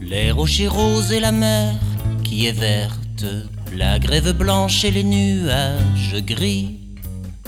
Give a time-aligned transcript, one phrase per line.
[0.00, 1.74] Les rochers roses et la mer
[2.22, 3.24] qui est verte,
[3.76, 6.83] la grève blanche et les nuages gris.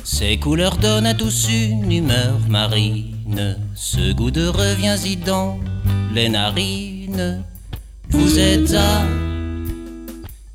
[0.08, 3.56] Ces couleurs donnent à tous une humeur marine.
[3.74, 5.58] Ce goût de reviens-y dans
[6.14, 7.42] les narines.
[8.10, 9.04] Vous êtes à,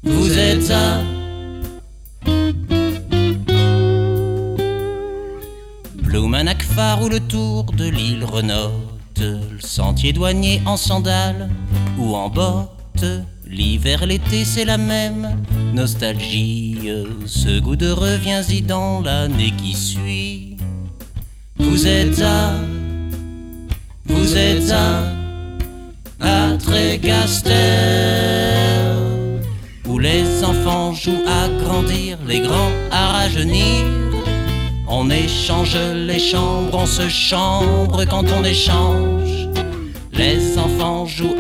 [0.04, 1.02] vous êtes à.
[5.96, 6.64] Blumenac
[7.02, 11.50] ou le tour de l'île Renote, le sentier douanier en sandales
[11.98, 13.06] ou en bottes.
[13.52, 16.90] L'hiver, l'été, c'est la même nostalgie.
[17.26, 20.56] Ce goût de reviens-y dans l'année qui suit.
[21.58, 22.54] Vous êtes à,
[24.06, 25.04] vous êtes à,
[26.22, 27.52] à Trégaster,
[29.86, 33.84] où les enfants jouent à grandir, les grands à rajeunir.
[34.88, 39.50] On échange les chambres, on se chambre quand on échange.
[40.14, 41.36] Les enfants jouent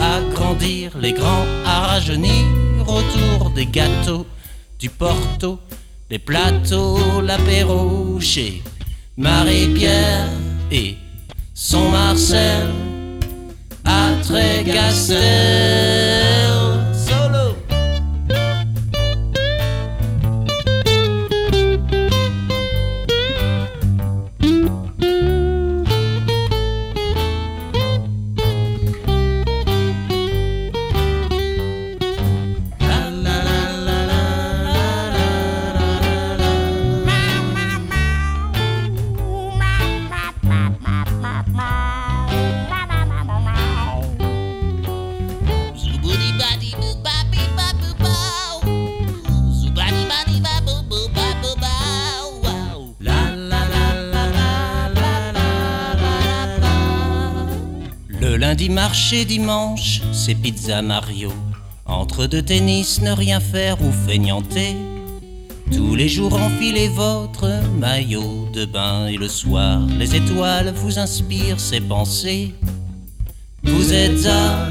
[0.61, 2.45] les grands à rajeunir
[2.87, 4.27] autour des gâteaux,
[4.79, 5.59] du porto,
[6.09, 8.61] des plateaux, l'apéro chez
[9.17, 10.29] Marie-Pierre
[10.71, 10.97] et
[11.53, 12.67] son Marcel
[13.85, 15.60] à Trégastel.
[58.51, 61.31] Lundi marché dimanche, c'est pizza Mario.
[61.85, 64.75] Entre deux tennis, ne rien faire ou feignanter.
[65.71, 67.47] Tous les jours enfilez votre
[67.79, 72.53] maillot de bain et le soir, les étoiles vous inspirent ces pensées.
[73.63, 74.67] Vous êtes à,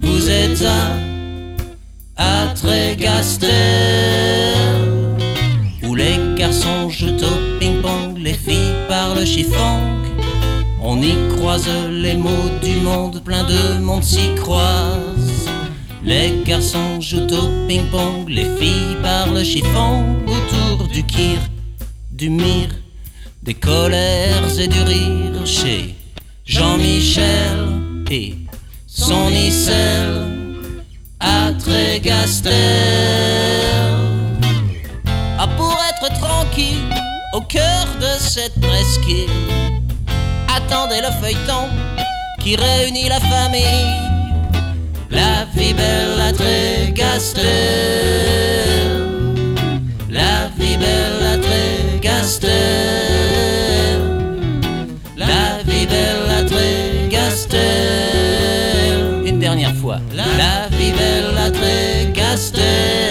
[0.00, 3.48] vous êtes à, à Trégaster,
[5.82, 9.97] où les garçons jouent au ping-pong, les filles parlent chiffon.
[10.80, 15.48] On y croise les mots du monde, plein de monde s'y croise.
[16.04, 21.38] Les garçons jouent au ping-pong, les filles parlent chiffon autour du kir,
[22.10, 22.70] du mire,
[23.42, 25.94] des colères et du rire chez
[26.44, 28.36] Jean-Michel et
[28.86, 30.24] son icelle
[31.20, 32.50] à Trégaster.
[35.38, 36.88] Ah, pour être tranquille
[37.34, 39.28] au cœur de cette presqu'île,
[40.58, 41.68] attendez le feuilleton
[42.42, 43.94] qui réunit la famille.
[45.10, 47.42] La vie belle à Trégaster.
[50.10, 52.48] La vie belle à Trégaster.
[55.16, 57.58] La vie belle à Trégaster.
[59.24, 59.98] Une dernière fois.
[60.14, 63.07] La vie belle à Trégaster.